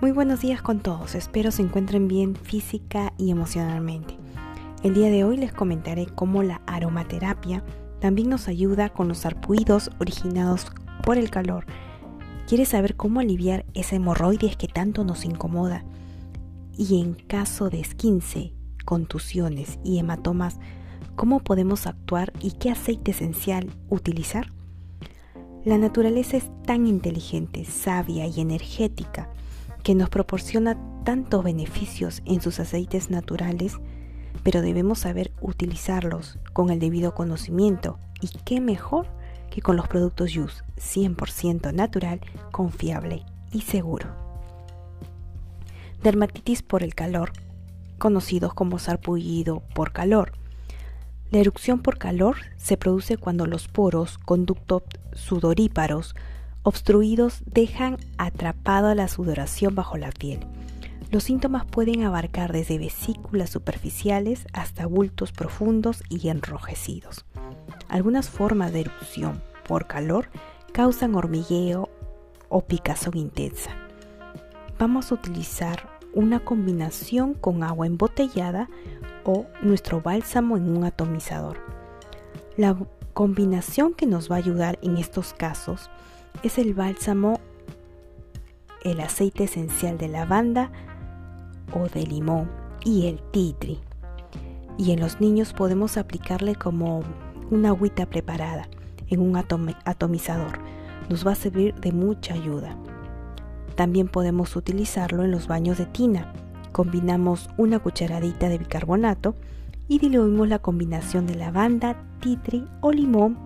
Muy 0.00 0.12
buenos 0.12 0.40
días 0.40 0.62
con 0.62 0.80
todos, 0.80 1.14
espero 1.14 1.50
se 1.50 1.60
encuentren 1.60 2.08
bien 2.08 2.34
física 2.34 3.12
y 3.18 3.30
emocionalmente. 3.30 4.16
El 4.82 4.94
día 4.94 5.10
de 5.10 5.24
hoy 5.24 5.36
les 5.36 5.52
comentaré 5.52 6.06
cómo 6.06 6.42
la 6.42 6.62
aromaterapia 6.66 7.62
también 8.00 8.30
nos 8.30 8.48
ayuda 8.48 8.88
con 8.88 9.08
los 9.08 9.26
arpuidos 9.26 9.90
originados 10.00 10.72
por 11.04 11.18
el 11.18 11.28
calor. 11.28 11.66
¿Quieres 12.48 12.70
saber 12.70 12.96
cómo 12.96 13.20
aliviar 13.20 13.66
esa 13.74 13.96
hemorroides 13.96 14.56
que 14.56 14.68
tanto 14.68 15.04
nos 15.04 15.26
incomoda? 15.26 15.84
Y 16.78 16.98
en 17.02 17.12
caso 17.12 17.68
de 17.68 17.80
esquince, 17.80 18.54
contusiones 18.86 19.78
y 19.84 19.98
hematomas, 19.98 20.60
¿cómo 21.14 21.40
podemos 21.40 21.86
actuar 21.86 22.32
y 22.40 22.52
qué 22.52 22.70
aceite 22.70 23.10
esencial 23.10 23.68
utilizar? 23.90 24.50
La 25.66 25.76
naturaleza 25.76 26.38
es 26.38 26.50
tan 26.64 26.86
inteligente, 26.86 27.66
sabia 27.66 28.26
y 28.26 28.40
energética 28.40 29.28
que 29.82 29.94
nos 29.94 30.08
proporciona 30.08 30.76
tantos 31.04 31.44
beneficios 31.44 32.22
en 32.26 32.40
sus 32.40 32.60
aceites 32.60 33.10
naturales, 33.10 33.78
pero 34.42 34.62
debemos 34.62 35.00
saber 35.00 35.32
utilizarlos 35.40 36.38
con 36.52 36.70
el 36.70 36.78
debido 36.78 37.14
conocimiento 37.14 37.98
y 38.20 38.28
qué 38.44 38.60
mejor 38.60 39.06
que 39.50 39.62
con 39.62 39.76
los 39.76 39.88
productos 39.88 40.32
Yus 40.32 40.64
100% 40.76 41.74
natural, 41.74 42.20
confiable 42.52 43.24
y 43.52 43.62
seguro. 43.62 44.08
Dermatitis 46.02 46.62
por 46.62 46.82
el 46.82 46.94
calor, 46.94 47.32
conocidos 47.98 48.54
como 48.54 48.78
sarpullido 48.78 49.62
por 49.74 49.92
calor. 49.92 50.32
La 51.30 51.38
erupción 51.38 51.80
por 51.80 51.98
calor 51.98 52.36
se 52.56 52.76
produce 52.76 53.16
cuando 53.16 53.46
los 53.46 53.68
poros, 53.68 54.18
conductos 54.18 54.82
sudoríparos, 55.12 56.14
obstruidos 56.62 57.42
dejan 57.46 57.96
atrapada 58.18 58.94
la 58.94 59.08
sudoración 59.08 59.74
bajo 59.74 59.96
la 59.96 60.10
piel. 60.10 60.40
Los 61.10 61.24
síntomas 61.24 61.64
pueden 61.64 62.04
abarcar 62.04 62.52
desde 62.52 62.78
vesículas 62.78 63.50
superficiales 63.50 64.46
hasta 64.52 64.86
bultos 64.86 65.32
profundos 65.32 66.02
y 66.08 66.28
enrojecidos. 66.28 67.24
Algunas 67.88 68.30
formas 68.30 68.72
de 68.72 68.82
erupción 68.82 69.42
por 69.66 69.86
calor 69.86 70.28
causan 70.72 71.16
hormigueo 71.16 71.88
o 72.48 72.60
picazón 72.62 73.16
intensa. 73.16 73.70
Vamos 74.78 75.10
a 75.10 75.16
utilizar 75.16 75.88
una 76.14 76.40
combinación 76.40 77.34
con 77.34 77.62
agua 77.62 77.86
embotellada 77.86 78.68
o 79.24 79.46
nuestro 79.62 80.00
bálsamo 80.00 80.56
en 80.56 80.76
un 80.76 80.84
atomizador. 80.84 81.58
La 82.56 82.76
combinación 83.12 83.94
que 83.94 84.06
nos 84.06 84.30
va 84.30 84.36
a 84.36 84.38
ayudar 84.38 84.78
en 84.82 84.96
estos 84.96 85.34
casos 85.34 85.90
es 86.42 86.58
el 86.58 86.74
bálsamo, 86.74 87.40
el 88.82 89.00
aceite 89.00 89.44
esencial 89.44 89.98
de 89.98 90.08
lavanda 90.08 90.70
o 91.72 91.88
de 91.88 92.06
limón 92.06 92.50
y 92.84 93.06
el 93.06 93.20
titri. 93.30 93.80
Y 94.78 94.92
en 94.92 95.00
los 95.00 95.20
niños 95.20 95.52
podemos 95.52 95.96
aplicarle 95.96 96.54
como 96.54 97.02
una 97.50 97.68
agüita 97.68 98.06
preparada 98.06 98.68
en 99.08 99.20
un 99.20 99.36
atomizador. 99.36 100.58
Nos 101.10 101.26
va 101.26 101.32
a 101.32 101.36
servir 101.36 101.74
de 101.74 101.92
mucha 101.92 102.34
ayuda. 102.34 102.76
También 103.74 104.08
podemos 104.08 104.56
utilizarlo 104.56 105.24
en 105.24 105.30
los 105.30 105.46
baños 105.46 105.76
de 105.76 105.86
tina. 105.86 106.32
Combinamos 106.72 107.50
una 107.58 107.80
cucharadita 107.80 108.48
de 108.48 108.58
bicarbonato 108.58 109.34
y 109.88 109.98
diluimos 109.98 110.48
la 110.48 110.60
combinación 110.60 111.26
de 111.26 111.34
lavanda, 111.34 112.00
titri 112.20 112.64
o 112.80 112.92
limón, 112.92 113.36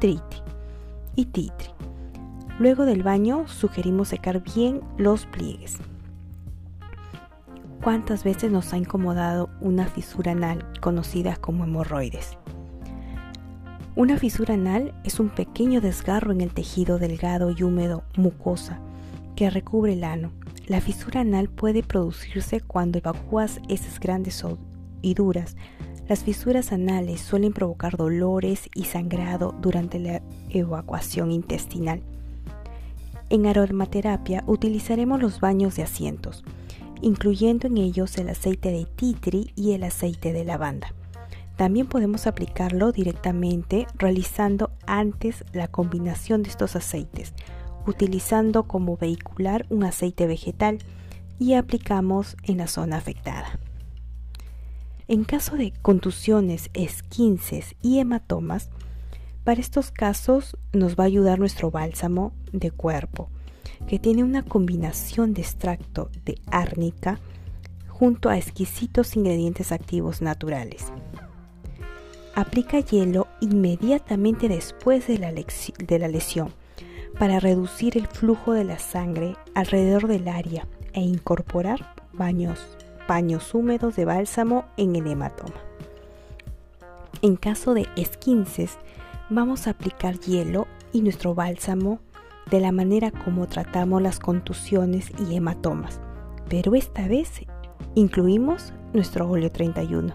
triti 0.00 0.38
y 1.14 1.26
titri. 1.26 1.81
Luego 2.62 2.84
del 2.84 3.02
baño 3.02 3.48
sugerimos 3.48 4.06
secar 4.06 4.40
bien 4.40 4.82
los 4.96 5.26
pliegues. 5.26 5.78
¿Cuántas 7.82 8.22
veces 8.22 8.52
nos 8.52 8.72
ha 8.72 8.76
incomodado 8.76 9.50
una 9.60 9.88
fisura 9.88 10.30
anal 10.30 10.64
conocida 10.80 11.34
como 11.34 11.64
hemorroides? 11.64 12.38
Una 13.96 14.16
fisura 14.16 14.54
anal 14.54 14.94
es 15.02 15.18
un 15.18 15.30
pequeño 15.30 15.80
desgarro 15.80 16.30
en 16.30 16.40
el 16.40 16.54
tejido 16.54 17.00
delgado 17.00 17.50
y 17.50 17.64
húmedo 17.64 18.04
mucosa 18.16 18.78
que 19.34 19.50
recubre 19.50 19.94
el 19.94 20.04
ano. 20.04 20.30
La 20.68 20.80
fisura 20.80 21.22
anal 21.22 21.48
puede 21.48 21.82
producirse 21.82 22.60
cuando 22.60 22.98
evacúas 22.98 23.60
heces 23.68 23.98
grandes 23.98 24.44
y 25.00 25.14
duras. 25.14 25.56
Las 26.08 26.22
fisuras 26.22 26.70
anales 26.70 27.22
suelen 27.22 27.54
provocar 27.54 27.96
dolores 27.96 28.68
y 28.72 28.84
sangrado 28.84 29.52
durante 29.60 29.98
la 29.98 30.22
evacuación 30.48 31.32
intestinal. 31.32 32.04
En 33.32 33.46
aromaterapia 33.46 34.44
utilizaremos 34.46 35.18
los 35.18 35.40
baños 35.40 35.74
de 35.74 35.82
asientos, 35.82 36.44
incluyendo 37.00 37.66
en 37.66 37.78
ellos 37.78 38.18
el 38.18 38.28
aceite 38.28 38.70
de 38.70 38.84
titri 38.84 39.52
y 39.56 39.72
el 39.72 39.84
aceite 39.84 40.34
de 40.34 40.44
lavanda. 40.44 40.92
También 41.56 41.86
podemos 41.86 42.26
aplicarlo 42.26 42.92
directamente 42.92 43.86
realizando 43.96 44.70
antes 44.86 45.46
la 45.54 45.66
combinación 45.66 46.42
de 46.42 46.50
estos 46.50 46.76
aceites, 46.76 47.32
utilizando 47.86 48.64
como 48.64 48.98
vehicular 48.98 49.64
un 49.70 49.84
aceite 49.84 50.26
vegetal 50.26 50.80
y 51.38 51.54
aplicamos 51.54 52.36
en 52.42 52.58
la 52.58 52.66
zona 52.66 52.98
afectada. 52.98 53.58
En 55.08 55.24
caso 55.24 55.56
de 55.56 55.72
contusiones, 55.80 56.68
esquinces 56.74 57.76
y 57.80 57.98
hematomas, 57.98 58.68
para 59.44 59.60
estos 59.60 59.90
casos 59.90 60.56
nos 60.72 60.96
va 60.96 61.04
a 61.04 61.06
ayudar 61.06 61.38
nuestro 61.38 61.70
bálsamo 61.70 62.32
de 62.52 62.70
cuerpo, 62.70 63.28
que 63.86 63.98
tiene 63.98 64.22
una 64.22 64.44
combinación 64.44 65.34
de 65.34 65.42
extracto 65.42 66.10
de 66.24 66.38
árnica 66.50 67.18
junto 67.88 68.28
a 68.28 68.36
exquisitos 68.36 69.16
ingredientes 69.16 69.72
activos 69.72 70.22
naturales. 70.22 70.92
Aplica 72.34 72.80
hielo 72.80 73.28
inmediatamente 73.40 74.48
después 74.48 75.06
de 75.06 75.18
la, 75.18 76.08
lesión 76.08 76.52
para 77.18 77.40
reducir 77.40 77.98
el 77.98 78.06
flujo 78.06 78.54
de 78.54 78.64
la 78.64 78.78
sangre 78.78 79.36
alrededor 79.54 80.06
del 80.08 80.28
área 80.28 80.66
e 80.94 81.00
incorporar 81.00 81.94
baños, 82.12 82.58
paños 83.06 83.54
húmedos 83.54 83.96
de 83.96 84.06
bálsamo 84.06 84.64
en 84.76 84.96
el 84.96 85.06
hematoma. 85.06 85.60
En 87.20 87.36
caso 87.36 87.74
de 87.74 87.86
esquinces, 87.96 88.78
vamos 89.30 89.66
a 89.66 89.70
aplicar 89.70 90.18
hielo 90.18 90.66
y 90.92 91.02
nuestro 91.02 91.34
bálsamo 91.34 92.00
de 92.50 92.60
la 92.60 92.72
manera 92.72 93.10
como 93.10 93.46
tratamos 93.46 94.02
las 94.02 94.18
contusiones 94.18 95.10
y 95.18 95.36
hematomas, 95.36 96.00
pero 96.48 96.74
esta 96.74 97.08
vez 97.08 97.42
incluimos 97.94 98.72
nuestro 98.92 99.28
óleo 99.28 99.50
31. 99.50 100.14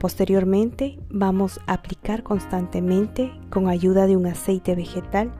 Posteriormente 0.00 0.98
vamos 1.08 1.60
a 1.66 1.74
aplicar 1.74 2.22
constantemente 2.22 3.32
con 3.50 3.68
ayuda 3.68 4.06
de 4.06 4.16
un 4.16 4.26
aceite 4.26 4.74
vegetal 4.74 5.32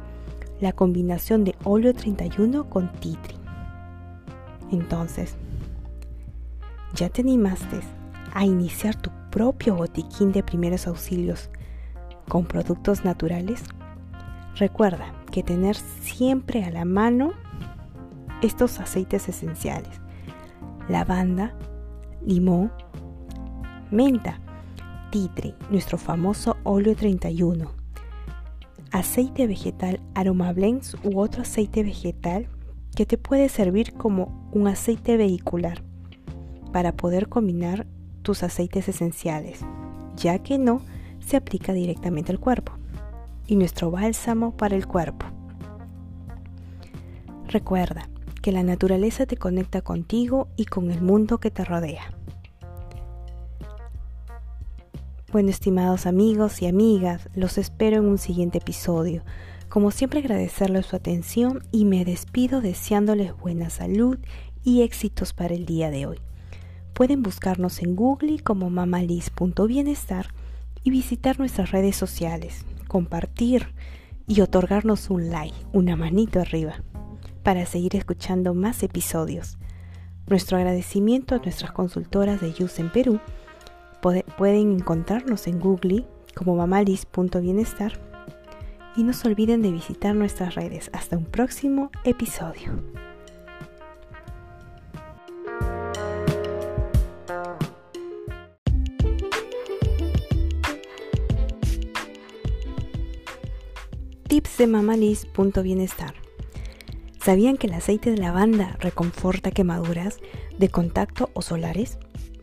la 0.60 0.72
combinación 0.72 1.44
de 1.44 1.54
óleo 1.64 1.92
31 1.92 2.70
con 2.70 2.90
titri. 2.92 3.36
Entonces, 4.72 5.36
¿ya 6.94 7.08
te 7.08 7.22
animaste 7.22 7.80
a 8.32 8.44
iniciar 8.44 8.94
tu 8.94 9.10
propio 9.30 9.76
botiquín 9.76 10.32
de 10.32 10.42
primeros 10.42 10.86
auxilios 10.86 11.50
con 12.28 12.44
productos 12.44 13.04
naturales? 13.04 13.64
Recuerda 14.56 15.12
que 15.30 15.42
tener 15.42 15.76
siempre 15.76 16.64
a 16.64 16.70
la 16.70 16.84
mano 16.84 17.32
estos 18.42 18.80
aceites 18.80 19.28
esenciales. 19.28 20.00
Lavanda, 20.88 21.54
limón, 22.24 22.72
menta, 23.90 24.40
titre, 25.10 25.54
nuestro 25.70 25.98
famoso 25.98 26.56
óleo 26.64 26.94
31, 26.94 27.70
aceite 28.92 29.46
vegetal 29.46 30.00
Aroma 30.14 30.52
Blends 30.52 30.96
u 31.04 31.20
otro 31.20 31.42
aceite 31.42 31.82
vegetal 31.82 32.48
que 32.94 33.06
te 33.06 33.18
puede 33.18 33.48
servir 33.48 33.92
como 33.92 34.48
un 34.52 34.68
aceite 34.68 35.16
vehicular 35.16 35.82
para 36.72 36.92
poder 36.92 37.28
combinar 37.28 37.86
tus 38.22 38.42
aceites 38.42 38.88
esenciales, 38.88 39.60
ya 40.16 40.38
que 40.38 40.58
no 40.58 40.80
se 41.26 41.36
aplica 41.36 41.72
directamente 41.72 42.32
al 42.32 42.38
cuerpo, 42.38 42.72
y 43.46 43.56
nuestro 43.56 43.90
bálsamo 43.90 44.56
para 44.56 44.76
el 44.76 44.86
cuerpo. 44.86 45.26
Recuerda 47.48 48.08
que 48.42 48.52
la 48.52 48.62
naturaleza 48.62 49.26
te 49.26 49.36
conecta 49.36 49.82
contigo 49.82 50.48
y 50.56 50.66
con 50.66 50.90
el 50.90 51.02
mundo 51.02 51.38
que 51.38 51.50
te 51.50 51.64
rodea. 51.64 52.12
Bueno, 55.32 55.50
estimados 55.50 56.06
amigos 56.06 56.62
y 56.62 56.66
amigas, 56.66 57.28
los 57.34 57.58
espero 57.58 57.96
en 57.96 58.06
un 58.06 58.18
siguiente 58.18 58.58
episodio. 58.58 59.24
Como 59.68 59.90
siempre 59.90 60.20
agradecerles 60.20 60.86
su 60.86 60.94
atención 60.94 61.62
y 61.72 61.84
me 61.84 62.04
despido 62.04 62.60
deseándoles 62.60 63.36
buena 63.36 63.68
salud 63.68 64.18
y 64.62 64.82
éxitos 64.82 65.32
para 65.32 65.54
el 65.54 65.66
día 65.66 65.90
de 65.90 66.06
hoy. 66.06 66.20
Pueden 66.94 67.22
buscarnos 67.22 67.82
en 67.82 67.96
Google 67.96 68.38
como 68.38 68.70
mamalis.bienestar 68.70 70.28
y 70.86 70.90
visitar 70.90 71.40
nuestras 71.40 71.72
redes 71.72 71.96
sociales, 71.96 72.64
compartir 72.86 73.74
y 74.28 74.40
otorgarnos 74.40 75.10
un 75.10 75.30
like, 75.30 75.56
una 75.72 75.96
manito 75.96 76.38
arriba. 76.38 76.84
para 77.42 77.66
seguir 77.66 77.96
escuchando 77.96 78.54
más 78.54 78.82
episodios. 78.84 79.58
Nuestro 80.28 80.58
agradecimiento 80.58 81.34
a 81.34 81.38
nuestras 81.38 81.72
consultoras 81.72 82.40
de 82.40 82.52
YUS 82.52 82.78
en 82.78 82.90
Perú. 82.90 83.20
pueden 84.00 84.72
encontrarnos 84.72 85.48
en 85.48 85.58
Google 85.60 86.04
como 86.34 86.54
mamalis.bienestar 86.54 88.00
y 88.96 89.02
no 89.02 89.12
se 89.12 89.28
olviden 89.28 89.62
de 89.62 89.72
visitar 89.72 90.14
nuestras 90.14 90.54
redes. 90.54 90.90
Hasta 90.92 91.16
un 91.16 91.24
próximo 91.24 91.90
episodio. 92.04 92.82
Tips 104.36 104.58
de 104.58 104.66
mamalis.bienestar. 104.66 106.12
¿Sabían 107.24 107.56
que 107.56 107.68
el 107.68 107.72
aceite 107.72 108.10
de 108.10 108.18
lavanda 108.18 108.76
reconforta 108.80 109.50
quemaduras 109.50 110.18
de 110.58 110.68
contacto 110.68 111.30
o 111.32 111.40
solares, 111.40 111.96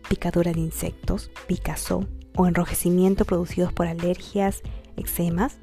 picadura 0.09 0.53
de 0.53 0.59
insectos, 0.59 1.29
picazón 1.45 2.09
o 2.35 2.47
enrojecimiento 2.47 3.25
producidos 3.25 3.73
por 3.73 3.85
alergias, 3.85 4.63
eczemas? 4.97 5.59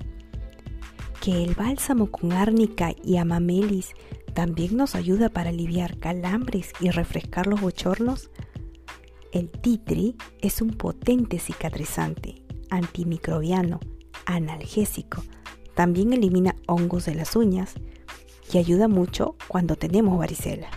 ¿Que 1.20 1.42
el 1.42 1.56
bálsamo 1.56 2.12
con 2.12 2.30
árnica 2.30 2.92
y 3.02 3.16
amamelis 3.16 3.94
también 4.32 4.76
nos 4.76 4.94
ayuda 4.94 5.30
para 5.30 5.50
aliviar 5.50 5.98
calambres 5.98 6.70
y 6.78 6.90
refrescar 6.90 7.48
los 7.48 7.60
bochornos? 7.60 8.30
El 9.32 9.50
titri 9.50 10.14
es 10.40 10.62
un 10.62 10.70
potente 10.70 11.40
cicatrizante, 11.40 12.44
antimicrobiano, 12.70 13.80
analgésico, 14.26 15.24
también 15.74 16.12
elimina 16.12 16.56
hongos 16.66 17.06
de 17.06 17.14
las 17.14 17.36
uñas, 17.36 17.74
y 18.52 18.58
ayuda 18.58 18.88
mucho 18.88 19.36
cuando 19.48 19.76
tenemos 19.76 20.18
varicela. 20.18 20.68